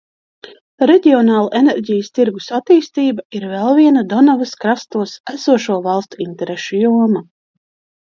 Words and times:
Reģionāla 0.91 1.51
enerģijas 1.59 2.09
tirgus 2.15 2.49
attīstība 2.61 3.27
ir 3.41 3.47
vēl 3.53 3.79
viena 3.83 4.05
Donavas 4.17 4.57
krastos 4.65 5.17
esošo 5.37 5.81
valstu 5.91 6.23
interešu 6.31 6.85
joma. 6.85 7.27